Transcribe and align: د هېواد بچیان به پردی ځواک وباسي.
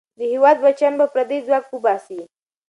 د 0.19 0.21
هېواد 0.33 0.57
بچیان 0.63 0.93
به 0.99 1.05
پردی 1.13 1.39
ځواک 1.47 1.65
وباسي. 1.69 2.19